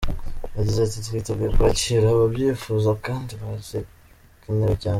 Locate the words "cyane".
4.81-4.89